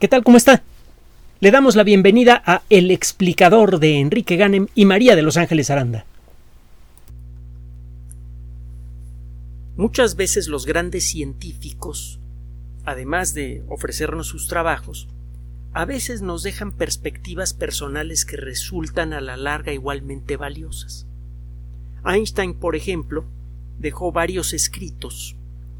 [0.00, 0.24] ¿Qué tal?
[0.24, 0.64] ¿Cómo está?
[1.38, 5.70] Le damos la bienvenida a El explicador de Enrique Ganem y María de Los Ángeles
[5.70, 6.04] Aranda.
[9.76, 12.18] Muchas veces los grandes científicos,
[12.84, 15.08] además de ofrecernos sus trabajos,
[15.72, 21.06] a veces nos dejan perspectivas personales que resultan a la larga igualmente valiosas.
[22.04, 23.24] Einstein, por ejemplo,
[23.78, 25.36] dejó varios escritos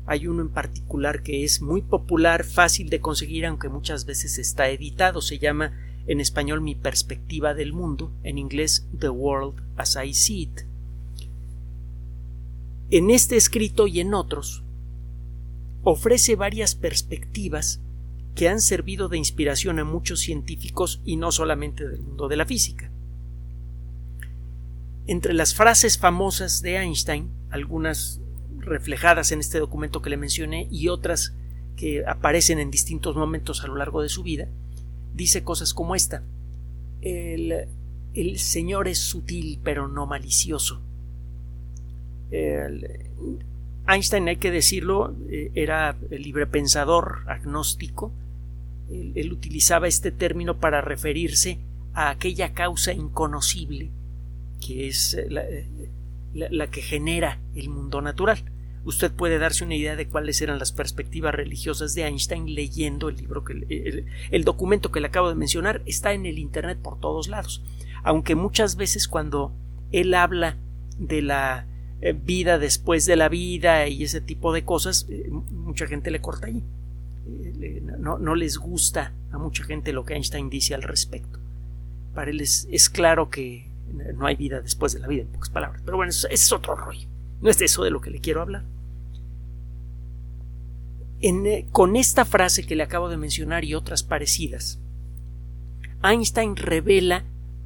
[0.07, 4.69] hay uno en particular que es muy popular, fácil de conseguir, aunque muchas veces está
[4.69, 5.23] editado.
[5.23, 5.73] Se llama
[6.07, 10.61] en español Mi perspectiva del mundo, en inglés The World as I See It.
[12.91, 14.63] En este escrito y en otros,
[15.83, 17.81] ofrece varias perspectivas
[18.35, 22.47] que han servido de inspiración a muchos científicos y no solamente del mundo de la
[22.47, 22.91] física.
[25.07, 28.21] Entre las frases famosas de Einstein, algunas
[28.65, 31.35] reflejadas en este documento que le mencioné y otras
[31.77, 34.49] que aparecen en distintos momentos a lo largo de su vida,
[35.15, 36.23] dice cosas como esta.
[37.03, 37.69] El,
[38.37, 40.81] Señor es sutil pero no malicioso.
[43.87, 48.13] Einstein, hay que decirlo, eh, era librepensador, agnóstico.
[48.91, 51.59] Él, utilizaba este término para referirse
[51.93, 53.91] a aquella causa inconocible
[54.61, 55.45] que es la,
[56.33, 58.43] la que genera el mundo natural
[58.85, 63.17] usted puede darse una idea de cuáles eran las perspectivas religiosas de Einstein leyendo el
[63.17, 67.29] libro que el, documento que le acabo de mencionar está en el internet por todos
[67.29, 67.63] lados.
[68.03, 69.53] Aunque muchas veces cuando
[69.91, 70.57] él habla
[70.99, 71.67] de la
[72.03, 76.21] eh, vida después de la vida y ese tipo de cosas eh, mucha gente le
[76.21, 76.63] corta ahí.
[77.61, 81.39] Eh, no, les gusta a mucha gente lo que Einstein dice al respecto.
[82.15, 83.67] Para él es, claro que
[84.17, 85.81] no hay vida después de la vida en pocas palabras.
[85.85, 87.09] Pero bueno ese es otro rollo.
[87.41, 88.65] No es de eso de lo que le quiero hablar
[91.27, 94.79] eh, con esta frase que le acabo de mencionar y otras parecidas,
[96.03, 97.25] Einstein revela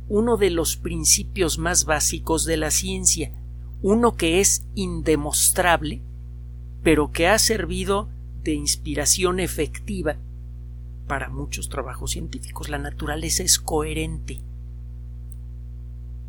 [0.08, 3.32] uno de los principios más básicos de la ciencia,
[3.82, 6.02] uno que es indemostrable,
[6.84, 8.08] pero que ha servido
[8.44, 10.16] de inspiración efectiva
[11.08, 12.68] para muchos trabajos científicos.
[12.68, 14.38] La naturaleza es coherente.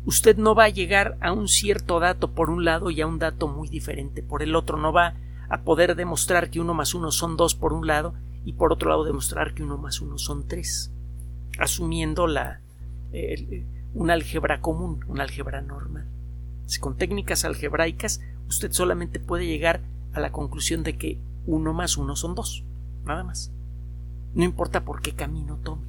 [0.04, 3.20] Usted no va a llegar a un cierto dato por un lado y a un
[3.20, 4.76] dato muy diferente por el otro.
[4.76, 5.14] No va
[5.50, 8.88] a poder demostrar que uno más uno son dos por un lado y por otro
[8.88, 10.90] lado demostrar que uno más uno son tres,
[11.58, 12.60] asumiendo la,
[13.92, 16.06] un álgebra común, un álgebra normal.
[16.78, 19.80] Con técnicas algebraicas usted solamente puede llegar
[20.12, 22.64] a la conclusión de que uno más uno son dos,
[23.04, 23.50] nada más.
[24.34, 25.82] No importa por qué camino tome.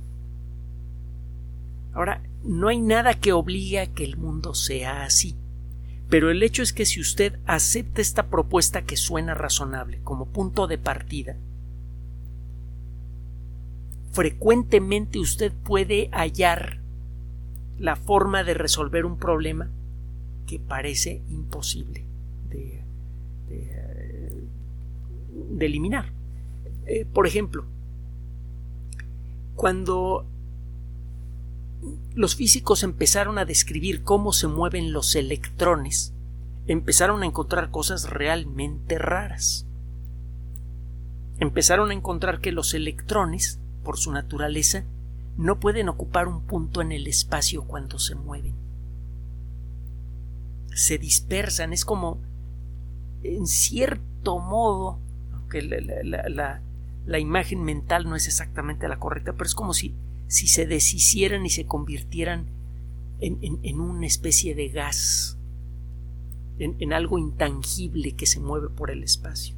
[1.93, 5.35] Ahora, no hay nada que obligue a que el mundo sea así.
[6.11, 10.67] Pero el hecho es que si usted acepta esta propuesta que suena razonable como punto
[10.67, 11.37] de partida,
[14.11, 16.81] frecuentemente usted puede hallar
[17.79, 19.69] la forma de resolver un problema
[20.47, 22.03] que parece imposible
[22.49, 22.83] de,
[25.65, 26.11] eliminar.
[26.87, 27.63] Eh, por ejemplo,
[29.55, 30.25] cuando
[32.13, 36.13] los físicos empezaron a describir cómo se mueven los electrones,
[36.67, 39.65] empezaron a encontrar cosas realmente raras.
[41.39, 44.83] Empezaron a encontrar que los electrones, por su naturaleza,
[45.37, 48.53] no pueden ocupar un punto en el espacio cuando se mueven.
[50.75, 52.19] Se dispersan, es como,
[53.23, 54.99] en cierto modo,
[55.33, 56.61] aunque la,
[57.05, 59.95] la imagen mental no es exactamente la correcta, pero es como si
[60.31, 62.45] si se deshicieran y se convirtieran
[63.19, 65.37] en, una especie de gas,
[66.57, 69.57] en, algo intangible que se mueve por el espacio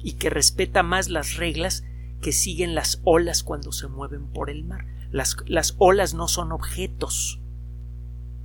[0.00, 1.84] y que respeta más las reglas
[2.20, 4.84] que siguen las olas cuando se mueven por el mar.
[5.10, 7.40] Las, las, olas no son objetos.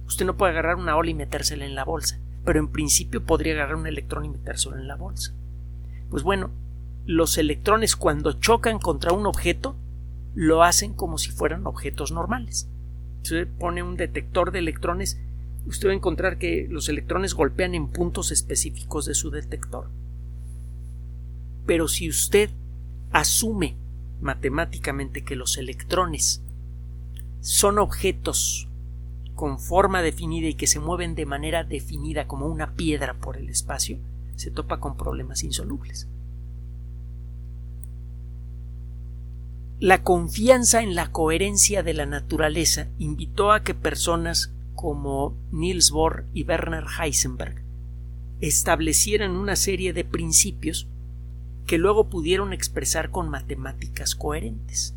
[0.08, 3.52] Usted no puede agarrar una ola y metérsela en la bolsa, pero en principio podría
[3.56, 5.34] agarrar un electrón y metérselo en la bolsa.
[6.10, 6.52] Pues bueno,
[7.06, 9.76] los electrones cuando chocan contra un objeto
[10.36, 12.68] lo hacen como si fueran objetos normales.
[13.24, 15.20] Si usted pone un detector de electrones,
[15.66, 19.90] usted va a encontrar que los electrones golpean en puntos específicos de su detector.
[21.66, 22.50] Pero si usted
[23.12, 23.76] asume
[24.22, 26.42] matemáticamente que los electrones
[27.42, 28.68] son objetos
[29.36, 33.50] con forma definida y que se mueven de manera definida como una piedra por el
[33.50, 33.98] espacio,
[34.36, 36.08] se topa con problemas insolubles.
[39.80, 46.26] La confianza en la coherencia de la naturaleza invitó a que personas como Niels Bohr
[46.34, 47.62] y Werner Heisenberg
[48.42, 50.90] establecieran una serie de principios
[51.66, 54.96] que luego pudieron expresar con matemáticas coherentes.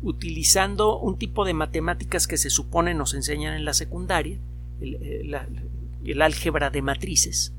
[0.00, 4.38] utilizando un tipo de matemáticas que se supone nos enseñan en la secundaria,
[4.80, 7.52] el, eh, álgebra de matrices,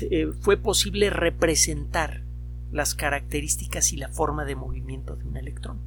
[0.00, 2.24] eh, fue posible representar
[2.72, 5.78] las características y la forma de movimiento de un electrón.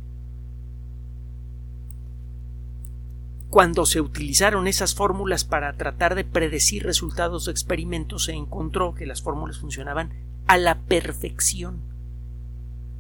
[3.50, 9.06] Cuando se utilizaron esas fórmulas para tratar de predecir resultados de experimentos, se encontró que
[9.06, 10.12] las fórmulas funcionaban
[10.47, 11.80] a la perfección.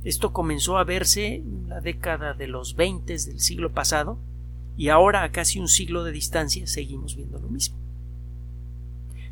[0.03, 4.19] Esto comenzó a verse en la década de los 20 del siglo pasado
[4.77, 7.82] y ahora a casi un siglo de distancia seguimos viendo lo mismo.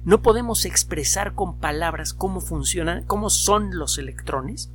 [0.03, 4.71] No podemos expresar con palabras cómo funcionan, cómo son los electrones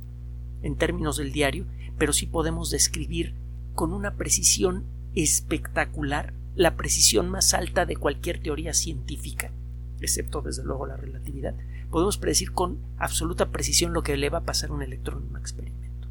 [0.61, 1.65] en términos del diario,
[1.97, 3.33] pero sí podemos describir
[3.75, 4.85] con una precisión
[5.15, 9.51] espectacular, la precisión más alta de cualquier teoría científica,
[9.99, 11.55] excepto desde luego la relatividad.
[11.91, 15.29] Podemos predecir con absoluta precisión lo que le va a pasar a un electrón en
[15.31, 16.07] un experimento.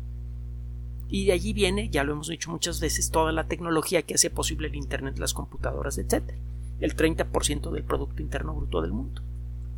[1.09, 4.29] Y de allí viene, ya lo hemos dicho muchas veces, toda la tecnología que hace
[4.29, 6.35] posible el Internet, las computadoras, etc
[6.81, 9.23] el 30% del Producto Interno Bruto del mundo.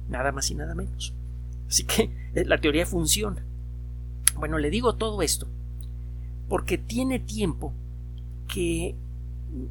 [0.09, 1.15] Nada más y nada menos.
[1.69, 3.45] Así que eh, la teoría funciona.
[4.37, 5.49] Bueno, le digo todo esto
[6.49, 7.73] porque tiene tiempo
[8.47, 8.95] que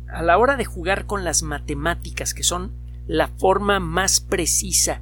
[0.07, 2.71] a la hora de jugar con las matemáticas, que son
[3.07, 5.01] la forma más precisa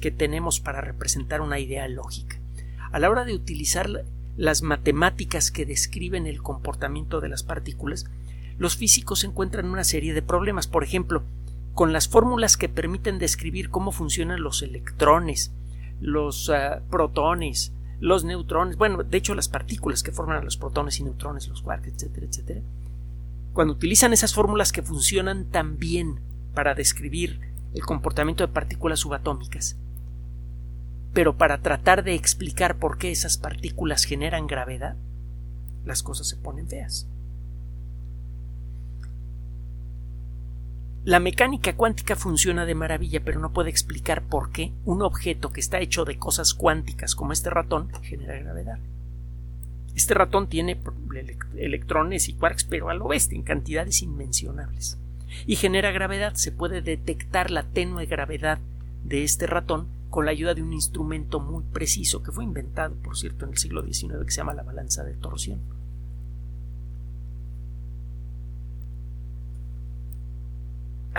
[0.00, 2.38] que tenemos para representar una idea lógica,
[2.92, 4.04] a la hora de utilizar
[4.36, 8.06] las matemáticas que describen el comportamiento de las partículas,
[8.58, 10.66] los físicos encuentran una serie de problemas.
[10.66, 11.22] Por ejemplo,
[11.76, 15.52] con las fórmulas que permiten describir cómo funcionan los electrones,
[16.00, 20.98] los ah, protones, los neutrones, bueno, de hecho las partículas que forman a los protones
[21.00, 22.62] y neutrones, los quarks, etcétera, etcétera.
[23.52, 26.20] Cuando utilizan esas fórmulas que funcionan tan bien
[26.54, 27.40] para describir
[27.74, 29.76] el comportamiento de partículas subatómicas,
[31.12, 34.96] pero para tratar de explicar por qué esas partículas generan gravedad,
[35.84, 37.06] las cosas se ponen feas.
[41.06, 45.60] La mecánica cuántica funciona de maravilla, pero no puede explicar por qué un objeto que
[45.60, 48.80] está hecho de cosas cuánticas como este ratón genera gravedad.
[49.94, 50.76] Este ratón tiene
[51.56, 54.98] electrones y quarks, pero a lo bestia, en cantidades inmencionables.
[55.46, 56.34] Y genera gravedad.
[56.34, 58.58] Se puede detectar la tenue gravedad
[59.04, 63.16] de este ratón con la ayuda de un instrumento muy preciso que fue inventado, por
[63.16, 65.60] cierto, en el siglo XIX que se llama la balanza de torsión.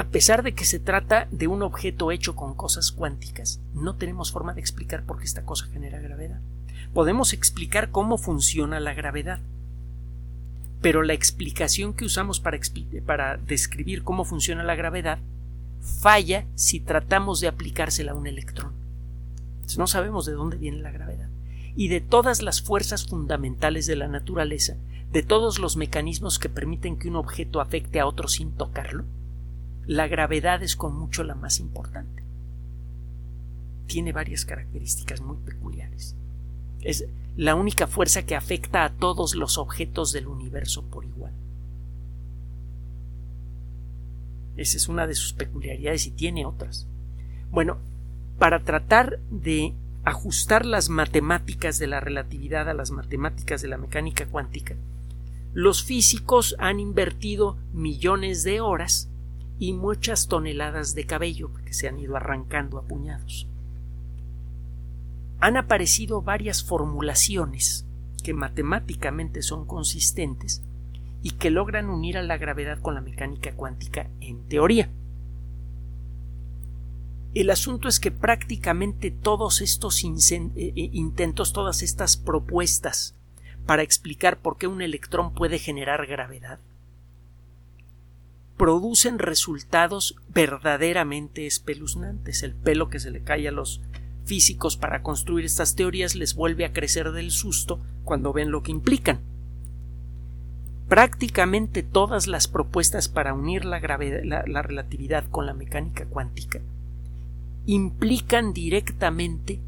[0.08, 4.32] A pesar de que se trata de un objeto hecho con cosas cuánticas, no tenemos
[4.32, 6.40] forma de explicar por qué esta cosa genera gravedad.
[6.94, 9.42] Podemos explicar cómo funciona la gravedad,
[10.82, 12.58] pero la explicación que usamos para,
[13.06, 15.20] para describir cómo funciona la gravedad
[15.82, 18.72] falla si tratamos de aplicársela a un electrón.
[19.78, 21.28] no sabemos de dónde viene la gravedad.
[21.76, 24.78] Y de todas las fuerzas fundamentales de la naturaleza,
[25.12, 29.04] de todos los mecanismos que permiten que un objeto afecte a otro sin tocarlo,
[29.88, 32.22] la gravedad es con mucho la más importante.
[33.88, 36.14] Tiene varias características muy peculiares.
[36.82, 37.06] Es
[37.38, 41.32] la única fuerza que afecta a todos los objetos del universo por igual.
[44.58, 46.86] Esa es una de sus peculiaridades y tiene otras.
[47.50, 47.78] Bueno,
[48.38, 49.74] para tratar de
[50.04, 54.76] ajustar las matemáticas de la relatividad a las matemáticas de la mecánica cuántica,
[55.54, 59.10] los físicos han invertido millones de horas
[59.60, 63.48] y muchas toneladas de cabello que se han ido arrancando a puñados.
[65.40, 67.86] Han aparecido varias formulaciones
[68.24, 70.64] que matemáticamente son consistentes
[71.24, 74.90] y que logran unir a la gravedad con la mecánica cuántica en teoría.
[77.34, 80.10] El asunto es que prácticamente todos estos eh,
[80.56, 83.16] eh, intentos, todas estas propuestas
[83.66, 86.60] para explicar por qué un electrón puede generar gravedad,
[88.58, 92.44] producen resultados verdaderamente espeluznantes.
[92.44, 93.82] El pelo que se le cae a los
[94.26, 98.72] físicos para construir estas teorías les vuelve a crecer del susto cuando ven lo que
[98.72, 99.20] implican.
[100.90, 106.60] Prácticamente todas las propuestas para unir la, la relatividad con la mecánica cuántica
[107.66, 109.60] implican directamente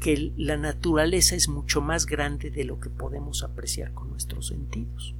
[0.00, 5.14] que la naturaleza es mucho más grande de lo que podemos apreciar con nuestros sentidos.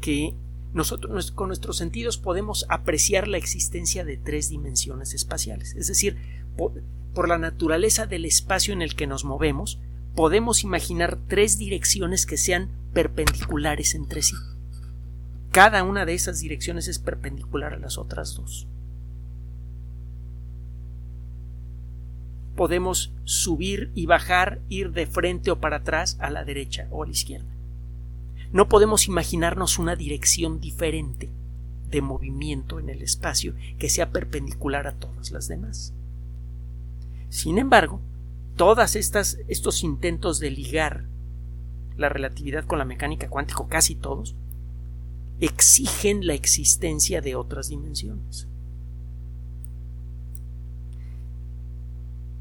[0.00, 0.34] Que
[0.74, 5.74] nosotros con nuestros sentidos podemos apreciar la existencia de tres dimensiones espaciales.
[5.74, 6.16] Es decir,
[6.56, 9.80] por, la naturaleza del espacio en el que nos movemos,
[10.14, 14.36] podemos imaginar tres direcciones que sean perpendiculares entre sí.
[15.50, 18.66] Cada una de esas direcciones es perpendicular a las otras dos.
[22.54, 27.06] Podemos subir y bajar, ir de frente o para atrás, a la derecha o a
[27.06, 27.57] la izquierda.
[28.52, 31.30] No podemos imaginarnos una dirección diferente
[31.90, 35.92] de movimiento en el espacio que sea perpendicular a todas las demás.
[37.28, 38.00] Sin embargo,
[38.94, 41.04] estas estos intentos de ligar
[41.96, 44.34] la relatividad con la mecánica cuántica, casi todos,
[45.40, 48.48] exigen la existencia de otras dimensiones.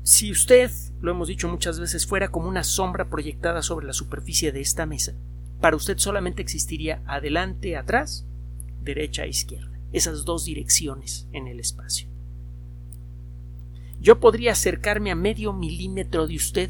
[0.04, 0.72] Si usted,
[1.02, 4.86] lo hemos dicho muchas veces, fuera como una sombra proyectada sobre la superficie de esta
[4.86, 5.14] mesa,
[5.62, 8.26] para usted solamente existiría adelante, atrás,
[8.84, 12.08] derecha e izquierda, esas dos direcciones en el espacio.
[14.00, 16.70] Yo podría acercarme a medio milímetro de usted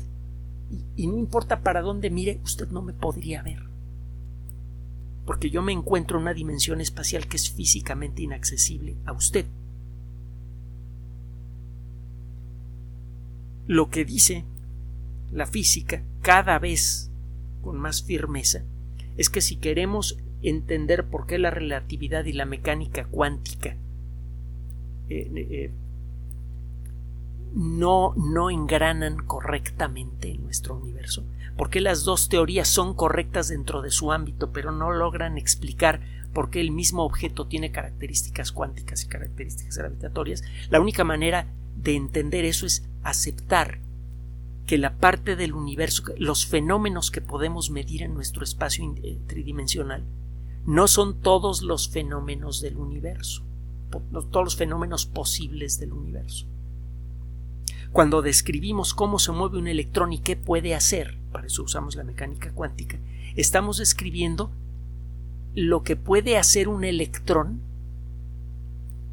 [0.96, 3.63] y, no importa para dónde mire, usted no me podría ver.
[5.25, 9.46] Porque yo me encuentro en una dimensión espacial que es físicamente inaccesible a usted.
[13.67, 14.46] Lo que dice
[15.34, 17.12] la física cada vez
[17.62, 18.63] con más firmeza
[19.18, 23.76] es que si queremos entender por qué la relatividad y la mecánica cuántica
[25.10, 25.72] eh, eh,
[27.54, 33.82] no, no engranan correctamente en nuestro universo, por qué las dos teorías son correctas dentro
[33.82, 36.02] de su ámbito, pero no logran explicar
[36.34, 41.96] por qué el mismo objeto tiene características cuánticas y características gravitatorias, la única manera de
[41.96, 43.80] entender eso es aceptar
[44.68, 50.04] que la parte del universo, los fenómenos que podemos medir en nuestro espacio eh, tridimensional,
[50.66, 53.44] no son todos los fenómenos del universo,
[53.90, 56.46] todos los fenómenos posibles del universo.
[57.94, 62.04] Cuando describimos cómo se mueve un electrón y qué puede hacer, para eso usamos la
[62.04, 63.00] mecánica cuántica,
[63.38, 64.52] estamos describiendo
[65.56, 67.62] lo que puede hacer un electrón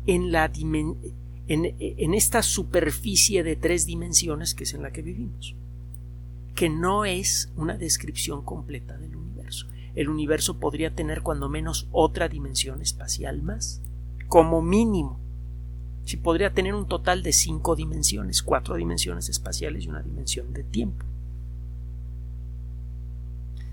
[0.06, 5.54] en la dimensión en, esta superficie de tres dimensiones que es en la que vivimos,
[6.54, 9.66] que no es una descripción completa del universo.
[9.94, 13.82] El universo podría tener cuando menos otra dimensión espacial más,
[14.28, 15.20] como mínimo.
[16.04, 20.64] Si podría tener un total de cinco dimensiones, cuatro dimensiones espaciales y una dimensión de
[20.64, 21.04] tiempo.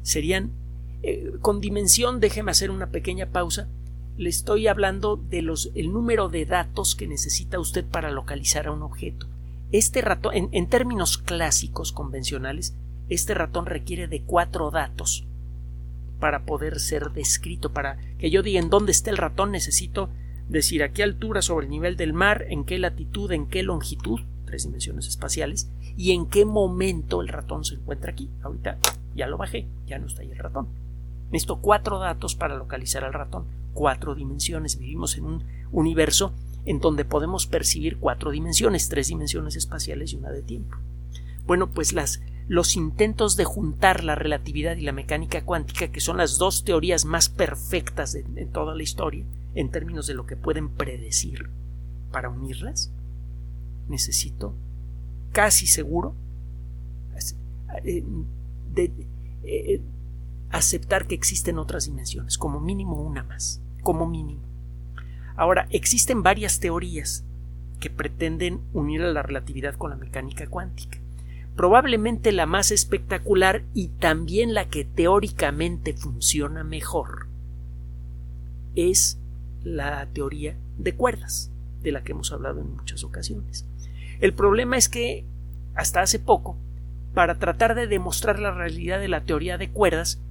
[0.02, 0.52] Serían,
[1.04, 3.68] eh, con dimensión, déjeme hacer una pequeña pausa,
[4.22, 8.72] le estoy hablando de los, el número de datos que necesita usted para localizar a
[8.72, 9.26] un objeto.
[9.72, 12.76] Este ratón, en, en términos clásicos convencionales,
[13.10, 15.26] este ratón requiere de cuatro datos
[16.20, 17.74] para poder ser descrito.
[17.74, 20.12] Para que yo diga en dónde está el ratón, necesito
[20.48, 24.20] decir a qué altura sobre el nivel del mar, en qué latitud, en qué longitud,
[24.46, 28.30] tres dimensiones espaciales, y en qué momento el ratón se encuentra aquí.
[28.44, 28.78] Ahorita
[29.16, 30.68] ya lo bajé, ya no está ahí el ratón.
[31.32, 34.78] Necesito cuatro datos para localizar al ratón cuatro dimensiones.
[34.78, 36.34] Vivimos en un universo
[36.66, 40.78] en donde podemos percibir cuatro dimensiones, tres dimensiones espaciales y una de tiempo.
[41.48, 46.18] Bueno, pues las, los intentos de juntar la relatividad y la mecánica cuántica, que son
[46.18, 49.26] las dos teorías más perfectas de, en toda la historia,
[49.56, 51.50] en términos de lo que pueden predecir,
[52.12, 52.92] para unirlas,
[53.88, 54.54] necesito
[55.32, 56.14] casi seguro
[57.84, 58.04] eh,
[58.74, 58.92] de,
[59.44, 59.82] eh,
[60.50, 64.42] aceptar que existen otras dimensiones, como mínimo una más, como mínimo.
[65.36, 67.24] Ahora, existen varias teorías
[67.80, 71.00] que pretenden unir a la relatividad con la mecánica cuántica.
[71.56, 77.28] Probablemente la más espectacular y también la que teóricamente funciona mejor
[78.76, 79.18] es
[79.64, 81.52] la teoría de cuerdas,
[81.84, 83.66] de la que hemos hablado en muchas ocasiones.
[84.22, 85.26] El problema es que,
[85.76, 86.56] hasta hace poco,
[87.14, 90.22] para tratar de demostrar la realidad de la teoría de cuerdas,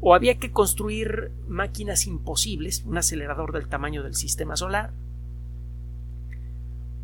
[0.00, 4.92] o había que construir máquinas imposibles, un acelerador del tamaño del sistema solar,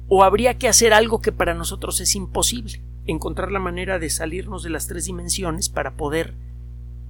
[0.09, 4.63] o habría que hacer algo que para nosotros es imposible, encontrar la manera de salirnos
[4.63, 6.35] de las tres dimensiones para poder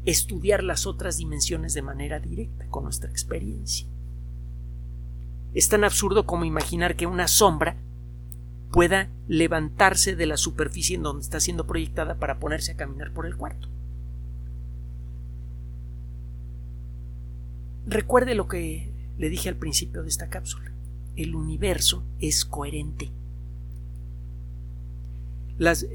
[0.04, 3.86] estudiar las otras dimensiones de manera directa con nuestra experiencia.
[5.54, 7.76] Es tan absurdo como imaginar que una sombra
[8.72, 13.26] pueda levantarse de la superficie en donde está siendo proyectada para ponerse a caminar por
[13.26, 13.68] el cuarto.
[17.86, 20.72] Recuerde lo que le dije al principio de esta cápsula.
[21.14, 23.10] El universo es coherente.
[25.56, 25.86] Las,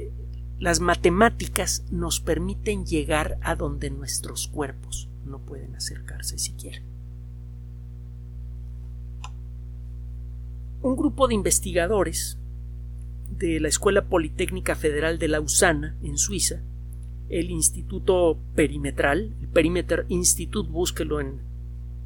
[0.57, 6.81] las matemáticas nos permiten llegar a donde nuestros cuerpos no pueden acercarse siquiera.
[10.81, 12.37] Un grupo de investigadores
[13.37, 16.61] de la Escuela Politécnica Federal de Lausana, en Suiza,
[17.29, 21.50] el Instituto Perimetral, el Perimeter Institute, búsquelo en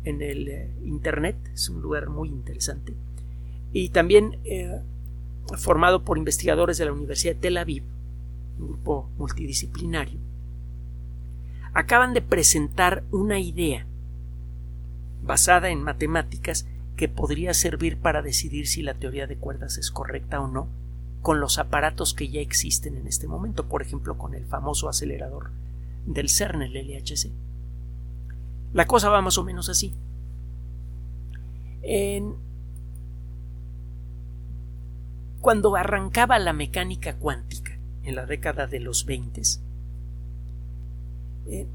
[0.05, 2.93] en el eh, Internet, es un lugar muy interesante,
[3.73, 4.81] y también eh,
[5.57, 7.83] formado por investigadores de la Universidad de Tel Aviv,
[8.59, 10.19] un grupo multidisciplinario,
[11.73, 13.85] acaban de presentar una idea
[15.23, 20.39] basada en matemáticas que podría servir para decidir si la teoría de cuerdas es correcta
[20.39, 20.69] o no
[21.21, 25.49] con los aparatos que ya existen en este momento, por ejemplo con el famoso acelerador
[26.05, 27.31] del CERN, el LHC.
[28.75, 29.93] La cosa va más o menos así.
[35.39, 39.41] Cuando arrancaba la mecánica cuántica en la década de los 20,
[41.47, 41.67] eh,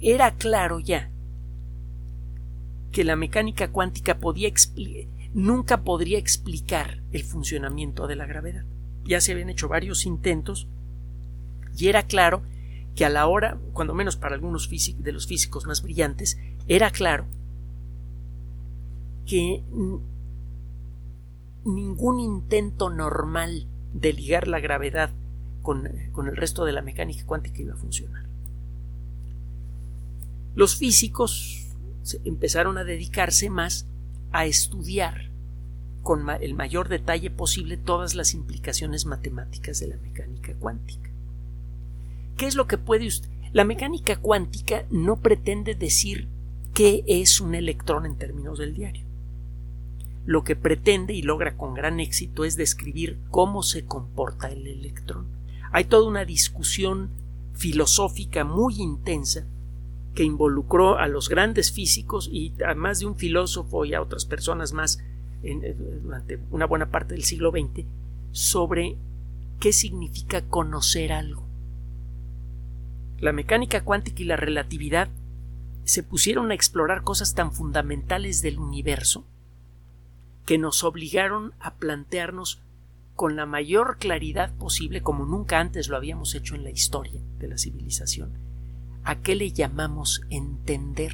[0.00, 1.10] era claro ya
[2.92, 4.48] que la mecánica cuántica podía
[5.34, 8.64] nunca podría explicar el funcionamiento de la gravedad.
[9.04, 10.68] Ya se habían hecho varios intentos
[11.76, 12.42] y era claro
[12.94, 17.26] que a la hora, cuando menos para algunos de los físicos más brillantes, era claro
[19.26, 19.62] que
[21.64, 25.10] ningún intento normal de ligar la gravedad
[25.62, 28.24] con, con, el resto de la mecánica cuántica iba a funcionar.
[30.54, 31.68] Los físicos
[32.24, 33.86] empezaron a dedicarse más
[34.32, 35.30] a estudiar
[36.02, 41.11] con el mayor detalle posible todas las implicaciones matemáticas de la mecánica cuántica.
[42.42, 43.28] ¿Qué es lo que puede usted?
[43.52, 46.26] La mecánica cuántica no pretende decir
[46.74, 49.06] qué es un electrón en términos del diario.
[50.26, 55.28] Lo que pretende y logra con gran éxito es describir cómo se comporta el electrón.
[55.70, 57.10] Hay toda una discusión
[57.54, 59.46] filosófica muy intensa
[60.12, 64.24] que involucró a los grandes físicos y a más de un filósofo y a otras
[64.24, 64.98] personas más
[65.44, 67.86] eh, durante una buena parte del siglo XX
[68.32, 68.96] sobre
[69.60, 71.51] qué significa conocer algo.
[73.22, 75.08] La mecánica cuántica y la relatividad
[75.84, 79.24] se pusieron a explorar cosas tan fundamentales del universo
[80.44, 82.60] que nos obligaron a plantearnos
[83.14, 87.46] con la mayor claridad posible, como nunca antes lo habíamos hecho en la historia de
[87.46, 88.32] la civilización,
[89.04, 91.12] a qué le llamamos entender.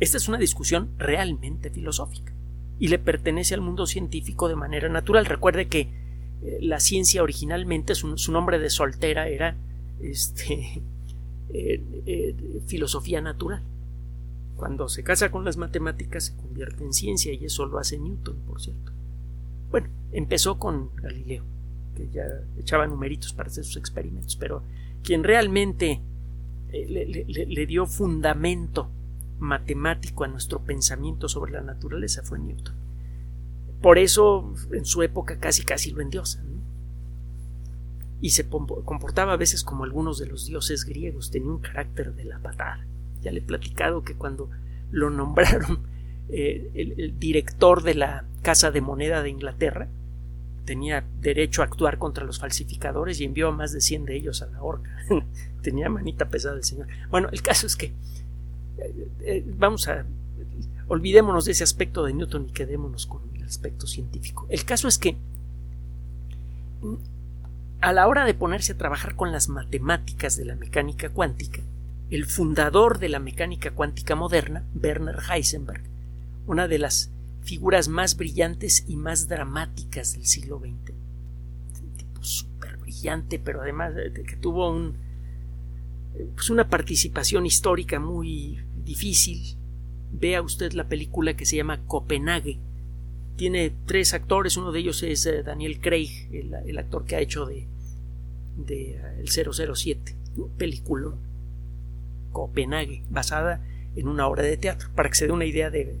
[0.00, 2.32] Esta es una discusión realmente filosófica
[2.80, 5.26] y le pertenece al mundo científico de manera natural.
[5.26, 5.92] Recuerde que
[6.42, 9.56] eh, la ciencia originalmente, su, nombre de soltera era
[10.00, 10.82] este,
[11.52, 12.34] eh, eh,
[12.66, 13.62] filosofía natural.
[14.56, 18.36] Cuando se casa con las matemáticas se convierte en ciencia y eso lo hace Newton,
[18.46, 18.92] por cierto.
[19.70, 21.44] Bueno, empezó con Galileo,
[21.94, 22.24] que ya
[22.58, 24.62] echaba numeritos para hacer sus experimentos, pero
[25.04, 26.00] quien realmente
[26.72, 28.88] le, dio fundamento
[29.38, 32.74] matemático a nuestro pensamiento sobre la naturaleza fue Newton.
[33.80, 36.44] Por eso en su época casi casi lo endiosan.
[38.20, 42.24] Y se comportaba a veces como algunos de los dioses griegos, tenía un carácter de
[42.24, 42.84] la patada.
[43.22, 44.50] Ya le he platicado que cuando
[44.90, 45.80] lo nombraron
[46.28, 49.88] eh, el, director de la Casa de Moneda de Inglaterra,
[50.64, 54.42] tenía derecho a actuar contra los falsificadores y envió a más de 100 de ellos
[54.42, 54.90] a la horca.
[55.62, 56.88] tenía manita pesada el señor.
[57.10, 57.86] Bueno, el caso es que
[58.78, 60.04] eh, eh, vamos a
[60.88, 64.46] olvidémonos de ese aspecto de Newton y quedémonos con el aspecto científico.
[64.48, 65.16] El caso es que
[67.80, 71.62] a la hora de ponerse a trabajar con las matemáticas de la mecánica cuántica,
[72.10, 75.82] el fundador de la mecánica cuántica moderna, Werner Heisenberg,
[76.46, 77.10] una de las
[77.42, 80.92] figuras más brillantes y más dramáticas del siglo XX,
[81.82, 84.94] un tipo súper brillante, pero además de que tuvo un,
[86.34, 89.56] pues una participación histórica muy difícil.
[90.10, 92.58] Vea usted la película que se llama Copenhague.
[93.38, 97.46] Tiene tres actores, uno de ellos es eh, Daniel Craig, el, actor que ha hecho
[97.46, 97.68] de,
[98.68, 100.16] eh, el 007,
[100.56, 101.12] película
[102.32, 106.00] Copenhague, basada en una obra de teatro, para que se dé una idea de,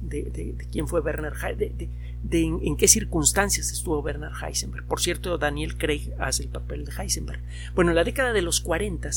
[0.00, 1.88] de, quién fue Werner Heisenberg,
[2.22, 4.86] de, en, en, qué circunstancias estuvo Werner Heisenberg.
[4.86, 7.40] Por cierto, Daniel Craig hace el papel de Heisenberg.
[7.74, 9.10] Bueno, en la década de los 40,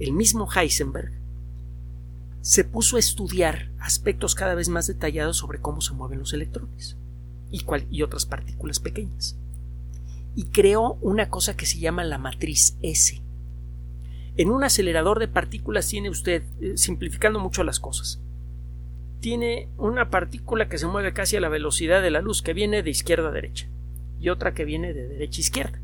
[0.00, 1.12] el mismo Heisenberg
[2.42, 6.96] se puso a estudiar aspectos cada vez más detallados sobre cómo se mueven los electrones
[7.50, 9.38] y, y otras partículas pequeñas.
[10.34, 13.22] Y creó una cosa que se llama la matriz S.
[14.36, 18.20] En un acelerador de partículas tiene usted, eh, simplificando mucho las cosas,
[19.20, 22.82] tiene una partícula que se mueve casi a la velocidad de la luz, que viene
[22.82, 23.68] de izquierda a derecha,
[24.20, 25.80] y otra que viene de derecha a izquierda.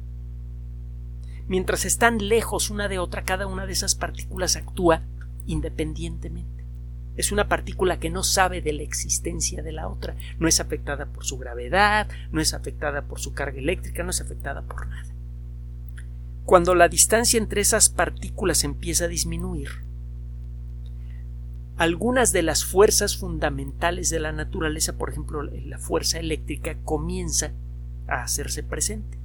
[1.47, 5.03] Mientras están lejos una de otra, cada una de esas partículas actúa
[5.49, 6.65] independientemente.
[7.17, 11.07] Es una partícula que no sabe de la existencia de la otra, no es afectada
[11.07, 15.09] por su gravedad, no es afectada por su carga eléctrica, no es afectada por nada.
[16.45, 19.69] Cuando la distancia entre esas partículas empieza a disminuir,
[21.77, 27.53] algunas de las fuerzas fundamentales de la naturaleza, por ejemplo la fuerza eléctrica, comienza
[28.07, 29.19] a hacerse presente.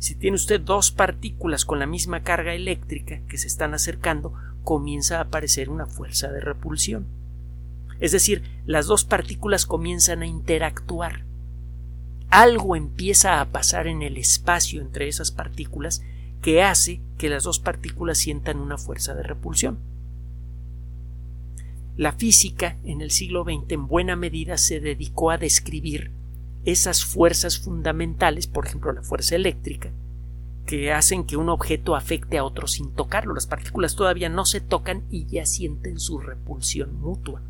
[0.00, 4.32] Si tiene usted dos partículas con la misma carga eléctrica que se están acercando,
[4.64, 7.06] comienza a aparecer una fuerza de repulsión.
[8.00, 11.24] Es decir, las dos partículas comienzan a interactuar.
[12.30, 16.02] Algo empieza a pasar en el espacio entre esas partículas
[16.40, 19.78] que hace que las dos partículas sientan una fuerza de repulsión.
[21.98, 26.10] La física en el siglo XX en buena medida se dedicó a describir
[26.64, 29.90] esas fuerzas fundamentales, por ejemplo la fuerza eléctrica,
[30.66, 33.34] que hacen que un objeto afecte a otro sin tocarlo.
[33.34, 37.42] Las partículas todavía no se tocan y ya sienten su repulsión mutua.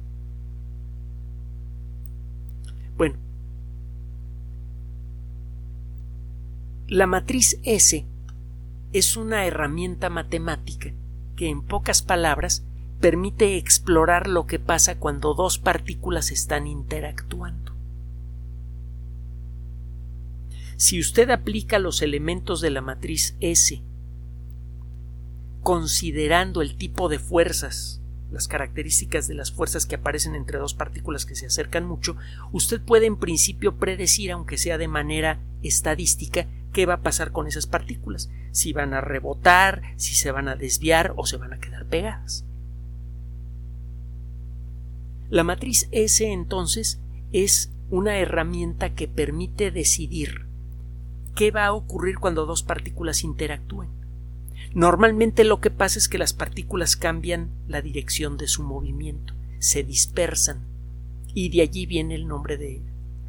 [2.96, 3.16] Bueno,
[6.88, 8.06] la matriz S
[8.92, 10.92] es una herramienta matemática
[11.36, 12.64] que en pocas palabras
[13.00, 17.69] permite explorar lo que pasa cuando dos partículas están interactuando.
[20.80, 23.82] Si usted aplica los elementos de la matriz S,
[25.62, 28.00] considerando el tipo de fuerzas,
[28.32, 32.16] las características de las fuerzas que aparecen entre dos partículas que se acercan mucho,
[32.50, 37.46] usted puede en principio predecir, aunque sea de manera estadística, qué va a pasar con
[37.46, 41.60] esas partículas, si van a rebotar, si se van a desviar o se van a
[41.60, 42.46] quedar pegadas.
[45.28, 47.00] La matriz S entonces
[47.32, 50.48] es una herramienta que permite decidir
[51.40, 53.88] qué va a ocurrir cuando dos partículas interactúen.
[54.74, 59.82] Normalmente lo que pasa es que las partículas cambian la dirección de su movimiento, se
[59.82, 60.58] dispersan,
[61.32, 62.82] y de allí viene el nombre de,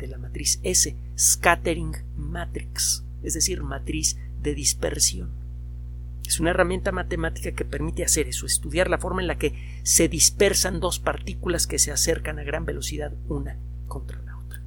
[0.09, 5.29] la matriz S, scattering matrix, es decir, matriz de dispersión.
[6.27, 10.09] Es una herramienta matemática que permite hacer eso, estudiar la forma en la que se
[10.09, 13.55] dispersan dos partículas que se acercan a gran velocidad una
[13.87, 14.61] contra la otra.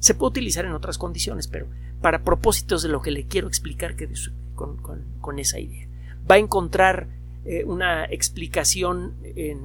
[0.00, 1.66] Se puede utilizar en otras condiciones, pero
[2.00, 4.08] para propósitos de lo que le quiero explicar que
[4.54, 5.86] con, esa idea.
[6.30, 7.08] Va a encontrar
[7.44, 9.62] eh, una explicación en,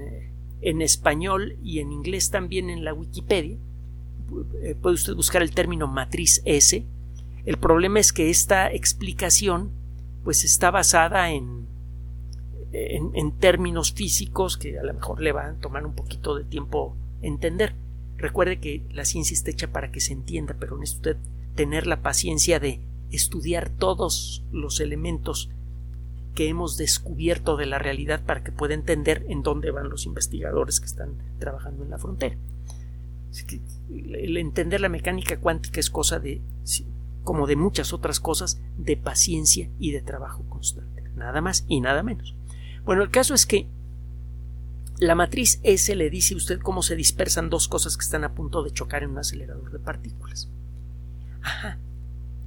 [0.61, 3.57] en, español y en inglés también en la Wikipedia.
[4.61, 6.85] Eh, puede usted buscar el término matriz S.
[7.45, 9.71] El problema es que esta explicación
[10.23, 11.67] pues está basada en,
[12.73, 16.95] en, términos físicos que a lo mejor le van a tomar un poquito de tiempo
[17.21, 17.75] entender.
[18.17, 22.01] Recuerde que la ciencia está hecha para que se entienda, pero necesita usted tener la
[22.01, 25.49] paciencia de estudiar todos los elementos
[26.33, 30.79] que hemos descubierto de la realidad para que pueda entender en dónde van los investigadores
[30.79, 32.37] que están trabajando en la frontera.
[33.89, 36.41] el entender la mecánica cuántica es cosa de
[37.23, 41.03] como de muchas otras cosas, de paciencia y de trabajo constante.
[41.15, 42.35] Nada más y nada menos.
[42.85, 43.67] Bueno, el caso es que
[44.99, 48.35] la matriz S le dice a usted cómo se dispersan dos cosas que están a
[48.35, 50.49] punto de chocar en un acelerador de partículas.
[51.45, 51.77] Ajá.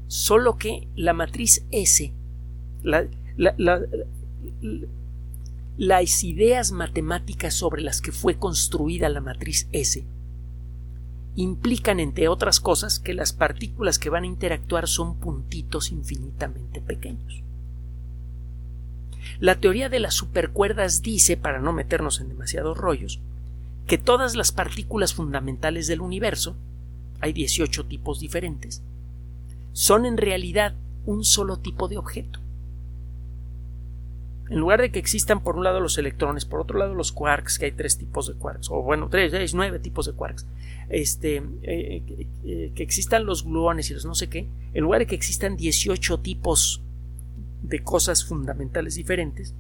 [0.08, 2.12] Solo que la matriz S,
[5.76, 10.04] las ideas matemáticas sobre las que fue construida la matriz S
[11.36, 17.44] implican, entre otras cosas, que las partículas que van a interactuar son puntitos infinitamente pequeños.
[19.38, 23.20] La teoría de las supercuerdas dice, para no meternos en demasiados rollos,
[23.86, 26.56] que todas las partículas fundamentales del universo,
[27.20, 28.82] hay 18 tipos diferentes,
[29.72, 30.74] son en realidad
[31.06, 32.40] un solo tipo de objeto.
[34.50, 37.58] En lugar de que existan por un lado los electrones, por otro lado los quarks,
[37.58, 40.46] que hay tres tipos de quarks, o bueno, tres, seis, nueve tipos de quarks,
[40.88, 42.02] este, eh,
[42.44, 45.56] eh, que existan los gluones y los no sé qué, en lugar de que existan
[45.56, 46.80] 18 tipos
[47.62, 49.54] de cosas fundamentales diferentes,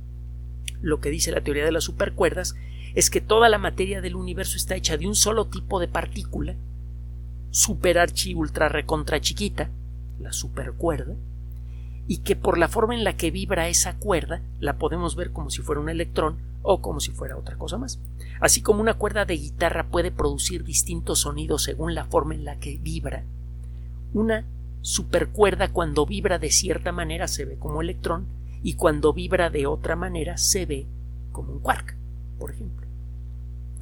[0.80, 2.54] lo que dice la teoría de las supercuerdas
[2.94, 6.56] es que toda la materia del universo está hecha de un solo tipo de partícula,
[7.58, 9.68] super archi ultra recontra chiquita,
[10.20, 11.16] la supercuerda,
[12.06, 15.50] y que por la forma en la que vibra esa cuerda la podemos ver como
[15.50, 17.98] si fuera un electrón o como si fuera otra cosa más.
[18.40, 22.60] Así como una cuerda de guitarra puede producir distintos sonidos según la forma en la
[22.60, 23.24] que vibra,
[24.14, 24.44] una
[24.80, 28.26] supercuerda cuando vibra de cierta manera se ve como electrón
[28.62, 30.86] y cuando vibra de otra manera se ve
[31.32, 31.96] como un quark,
[32.38, 32.87] por ejemplo.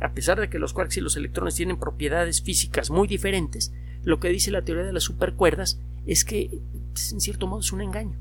[0.00, 3.72] A pesar de que los quarks y los electrones tienen propiedades físicas muy diferentes,
[4.04, 6.60] lo que dice la teoría de las supercuerdas es que
[7.12, 8.16] en cierto modo es un engaño.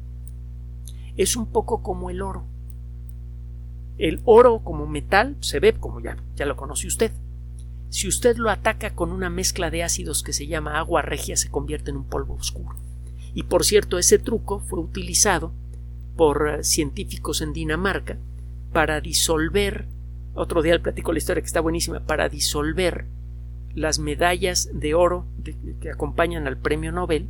[1.18, 2.46] Es un poco como el oro.
[3.98, 7.12] El oro como metal se ve como ya, ya lo conoce usted.
[7.90, 11.50] Si usted lo ataca con una mezcla de ácidos que se llama agua regia, se
[11.50, 12.76] convierte en un polvo oscuro.
[13.34, 15.54] Y por cierto, ese truco fue utilizado
[16.16, 18.18] por eh, científicos en Dinamarca
[18.74, 19.88] para disolver,
[20.36, 23.06] otro día le platico la historia que está buenísima, para disolver
[23.74, 25.26] las medallas de oro
[25.82, 27.28] que acompañan al premio Nobel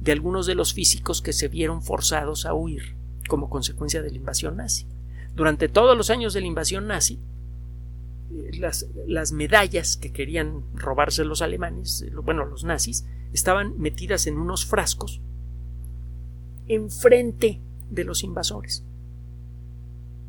[0.00, 2.94] de algunos de los físicos que se vieron forzados a huir
[3.28, 4.86] como consecuencia de la invasión nazi.
[5.34, 7.18] Durante todos los años de la invasión nazi,
[8.32, 14.26] eh, las, las medallas que querían robarse los alemanes, eh, bueno, los nazis, estaban metidas
[14.26, 15.20] en unos frascos
[16.66, 17.60] enfrente
[17.90, 18.84] de los invasores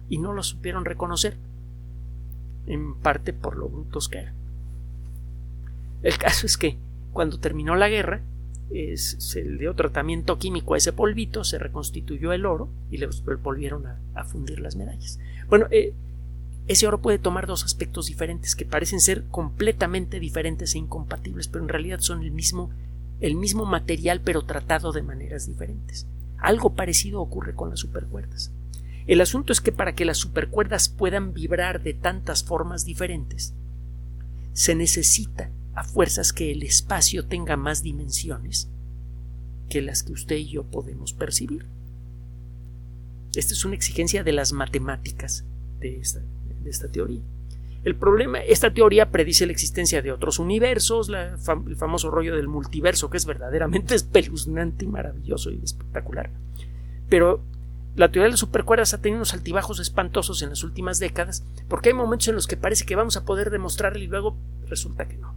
[0.09, 1.37] y no los supieron reconocer,
[2.67, 4.33] en parte por lo brutos que eran.
[6.03, 6.77] El caso es que
[7.13, 8.21] cuando terminó la guerra,
[8.95, 13.09] se le dio tratamiento químico a ese polvito, se reconstituyó el oro y le
[13.43, 15.19] volvieron a, fundir las medallas.
[15.49, 15.93] Bueno, eh,
[16.67, 21.63] ese oro puede tomar dos aspectos diferentes que parecen ser completamente diferentes e incompatibles, pero
[21.63, 22.69] en realidad son el mismo,
[23.19, 26.05] el mismo material, pero tratado de maneras diferentes.
[26.37, 28.51] Algo parecido ocurre con las supercuerdas.
[29.07, 33.53] El asunto es que para que las supercuerdas puedan vibrar de tantas formas diferentes,
[34.53, 38.69] se necesita a fuerzas que el espacio tenga más dimensiones
[39.69, 41.65] que las que usted y yo podemos percibir.
[43.33, 45.45] Esta es una exigencia de las matemáticas
[45.79, 47.21] de esta, teoría.
[47.83, 53.09] El problema, esta teoría predice la existencia de otros universos, el famoso rollo del multiverso,
[53.09, 56.29] que es verdaderamente espeluznante y maravilloso y espectacular.
[57.09, 57.41] Pero
[57.95, 61.89] la teoría de las supercuerdas ha tenido unos altibajos espantosos en las últimas décadas, porque
[61.89, 65.17] hay momentos en los que parece que vamos a poder demostrarle y luego resulta que
[65.17, 65.33] no.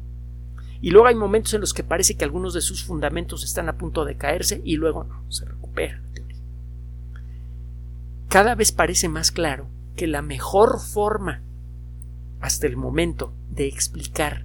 [0.81, 3.77] Y luego hay momentos en los que parece que algunos de sus fundamentos están a
[3.77, 6.43] punto de caerse y luego no, se recupera la teoría.
[8.29, 11.43] Cada vez parece más claro que la mejor forma
[12.41, 14.45] hasta el momento de explicar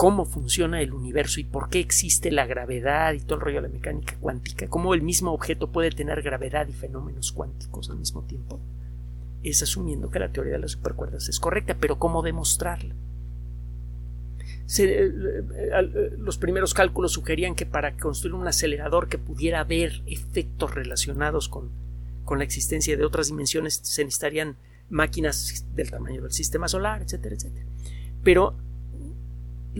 [0.00, 3.68] cómo funciona el universo y por qué existe la gravedad y todo el rollo de
[3.68, 8.22] la mecánica cuántica, cómo el mismo objeto puede tener gravedad y fenómenos cuánticos al mismo
[8.22, 8.58] tiempo,
[9.42, 12.94] es asumiendo que la teoría de las supercuerdas es correcta, pero ¿cómo demostrarla?
[14.78, 20.74] Eh, eh, los primeros cálculos sugerían que para construir un acelerador que pudiera ver efectos
[20.74, 21.68] relacionados con,
[22.24, 24.56] con la existencia de otras dimensiones se necesitarían
[24.88, 27.66] máquinas del tamaño del sistema solar, etcétera, etcétera.
[28.24, 28.54] Pero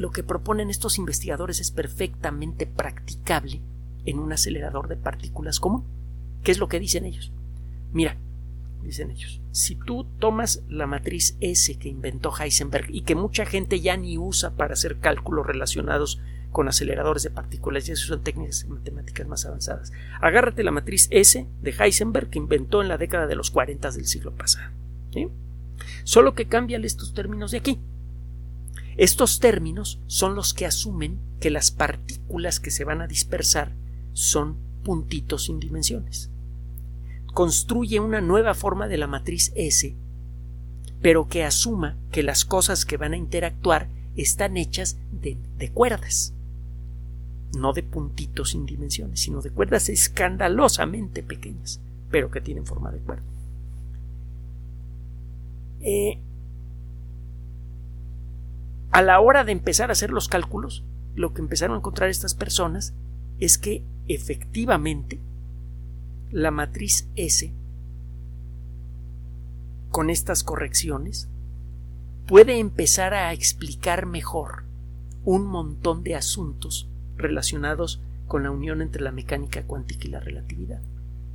[0.01, 3.61] lo que proponen estos investigadores es perfectamente practicable
[4.07, 5.85] en un acelerador de partículas común.
[6.43, 7.31] ¿Qué es lo que dicen ellos?
[7.93, 8.17] Mira,
[8.83, 13.81] dicen ellos, si tú tomas la matriz S que inventó Heisenberg y que mucha gente
[13.81, 16.19] ya ni usa para hacer cálculos relacionados
[16.51, 19.93] con aceleradores de partículas, y eso son técnicas matemáticas más avanzadas.
[20.23, 24.07] Agárrate la matriz S de Heisenberg que inventó en la década de los 40 del
[24.07, 24.71] siglo pasado.
[26.05, 27.79] Solo que cambian estos términos de aquí.
[28.97, 33.73] Estos términos son los que asumen que las partículas que se van a dispersar
[34.13, 36.31] son puntitos sin dimensiones
[37.33, 39.95] construye una nueva forma de la matriz S,
[41.01, 45.37] pero que asuma que las cosas que van a interactuar están hechas de,
[45.73, 46.35] cuerdas,
[47.57, 52.99] no de puntitos sin dimensiones, sino de cuerdas escandalosamente pequeñas, pero que tienen forma de
[52.99, 53.25] cuerda.
[55.83, 56.19] Eh,
[58.91, 62.35] a la hora de empezar a hacer los cálculos, lo que empezaron a encontrar estas
[62.35, 62.95] personas
[63.39, 65.21] es que efectivamente
[66.31, 67.53] la matriz S
[69.91, 71.29] con estas correcciones
[72.27, 74.65] puede empezar a explicar mejor
[75.25, 80.81] un montón de asuntos relacionados con la unión entre la mecánica cuántica y la relatividad.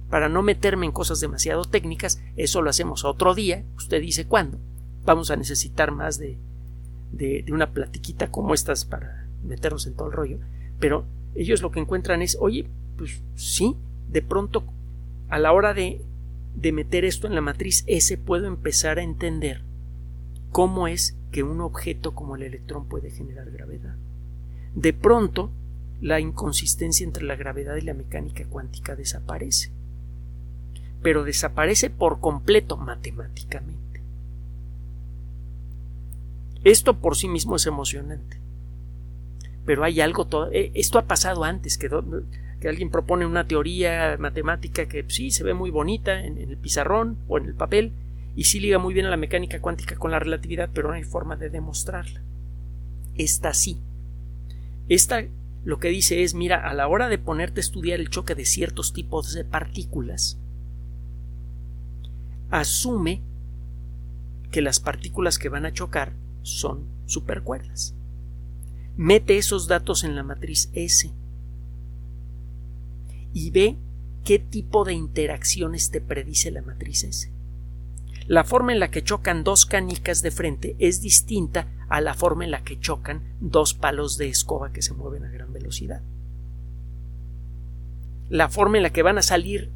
[0.10, 4.60] Para no meterme en cosas demasiado técnicas, eso lo hacemos otro día, usted dice cuándo.
[5.04, 6.38] Vamos a necesitar más de,
[7.16, 10.40] de, una platiquita como estas para meternos en todo el rollo,
[10.80, 13.76] pero ellos lo que encuentran es, oye, pues sí,
[14.10, 14.64] de pronto
[15.30, 16.02] a la hora de,
[16.56, 19.62] de meter esto en la matriz S puedo empezar a entender
[20.52, 23.96] cómo es que un objeto como el electrón puede generar gravedad.
[24.74, 25.50] De pronto,
[26.02, 29.72] la inconsistencia entre la gravedad y la mecánica cuántica desaparece,
[31.02, 33.85] pero desaparece por completo matemáticamente.
[36.66, 38.40] Esto por sí mismo es emocionante,
[39.68, 40.52] pero hay algo todo.
[40.52, 41.90] Eh, esto ha pasado antes, que
[42.60, 47.20] que alguien propone una teoría matemática que sí se ve muy bonita en, el pizarrón
[47.28, 47.92] o en el papel
[48.36, 51.04] y sí liga muy bien a la mecánica cuántica con la relatividad, pero no hay
[51.04, 52.22] forma de demostrarla.
[53.16, 53.78] Esta sí.
[54.90, 55.24] Esta
[55.66, 58.46] lo que dice es, mira, a la hora de ponerte a estudiar el choque de
[58.46, 60.40] ciertos tipos de partículas,
[62.50, 63.22] asume
[64.50, 66.14] que las partículas que van a chocar
[66.46, 67.96] son supercuerdas.
[68.96, 71.12] Mete esos datos en la matriz S
[73.34, 73.78] y ve
[74.24, 77.32] qué tipo de interacciones te predice la matriz S.
[78.28, 82.46] La forma en la que chocan dos canicas de frente es distinta a la forma
[82.46, 86.02] en la que chocan dos palos de escoba que se mueven a gran velocidad.
[88.30, 89.70] la forma en la que van a salir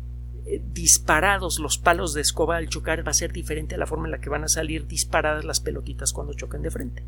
[0.73, 4.12] disparados los palos de escoba al chocar va a ser diferente a la forma en
[4.12, 7.03] la que van a salir disparadas las pelotitas cuando choquen de frente.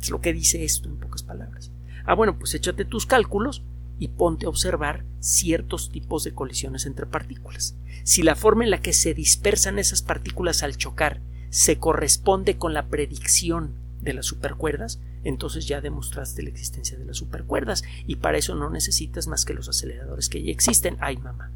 [0.00, 1.70] Es lo que dice esto en pocas palabras.
[2.04, 3.62] Ah, bueno, pues échate tus cálculos
[3.98, 7.76] y ponte a observar ciertos tipos de colisiones entre partículas.
[8.02, 12.72] Si la forma en la que se dispersan esas partículas al chocar se corresponde con
[12.72, 18.38] la predicción de las supercuerdas, entonces ya demostraste la existencia de las supercuerdas y para
[18.38, 20.96] eso no necesitas más que los aceleradores que ya existen.
[21.00, 21.50] Ay, mamá.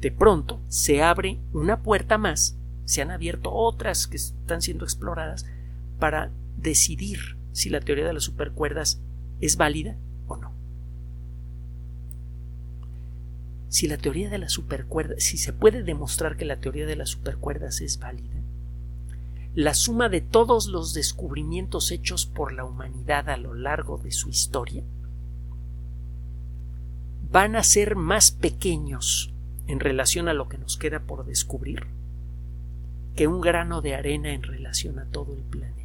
[0.00, 5.46] De pronto se abre una puerta más, se han abierto otras que están siendo exploradas
[5.98, 9.00] para decidir si la teoría de las supercuerdas
[9.40, 9.96] es válida
[10.28, 10.52] o no.
[13.68, 17.10] Si la teoría de las supercuerdas, si se puede demostrar que la teoría de las
[17.10, 18.36] supercuerdas es válida,
[19.54, 24.28] la suma de todos los descubrimientos hechos por la humanidad a lo largo de su
[24.28, 24.84] historia
[27.30, 29.34] van a ser más pequeños
[29.68, 31.86] en relación a lo que nos queda por descubrir
[33.14, 35.78] que un grano de arena en relación a todo el planeta.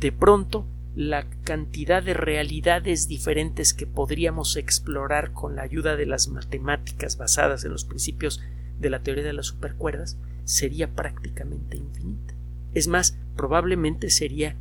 [0.00, 6.28] de pronto la cantidad de realidades diferentes que podríamos explorar con la ayuda de las
[6.28, 8.40] matemáticas basadas en los principios
[8.80, 12.34] de la teoría de las supercuerdas sería prácticamente infinita.
[12.74, 14.56] Es más, probablemente sería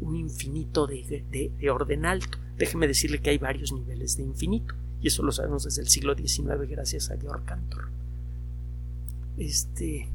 [0.00, 2.38] un infinito de, de, orden alto.
[2.56, 6.14] Déjeme decirle que hay varios niveles de infinito, y eso lo sabemos desde el siglo
[6.14, 7.88] XIX gracias a Georg Cantor.
[9.36, 10.08] Este,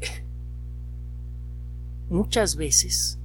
[2.10, 3.18] Muchas veces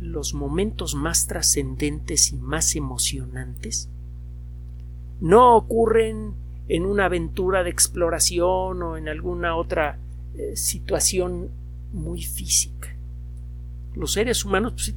[0.00, 3.88] los momentos más trascendentes y más emocionantes
[5.20, 6.34] no ocurren
[6.68, 9.98] en una aventura de exploración o en alguna otra
[10.34, 11.50] eh, situación
[11.92, 12.94] muy física.
[13.94, 14.94] Los seres humanos pues, sí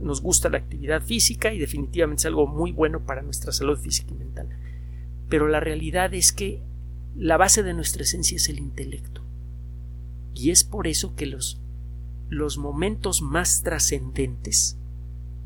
[0.00, 4.12] nos gusta la actividad física y definitivamente es algo muy bueno para nuestra salud física
[4.12, 4.48] y mental.
[5.28, 6.60] Pero la realidad es que
[7.16, 9.22] la base de nuestra esencia es el intelecto.
[10.34, 11.60] Y es por eso que los,
[12.28, 14.76] los momentos más trascendentes,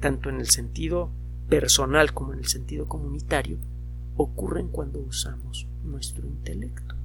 [0.00, 1.10] tanto en el sentido
[1.48, 3.58] personal como en el sentido comunitario,
[4.16, 6.99] ocurren cuando usamos nuestro intelecto.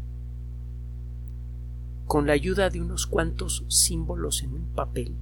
[2.05, 5.15] Con la ayuda de unos cuantos símbolos en un papel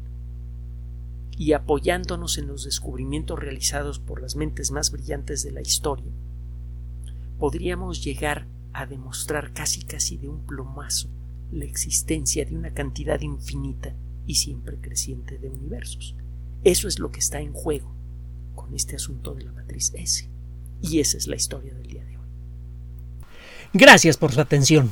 [1.38, 6.12] y apoyándonos en los descubrimientos realizados por las mentes más brillantes de la historia,
[7.40, 11.10] podríamos llegar a demostrar casi casi de un plomazo
[11.52, 13.94] la existencia de una cantidad infinita
[14.26, 16.16] y siempre creciente de universos.
[16.64, 17.94] Eso es lo que está en juego
[18.56, 20.30] con este asunto de la matriz S.
[20.82, 22.24] Y esa es la historia del día de hoy.
[23.74, 24.92] Gracias por su atención.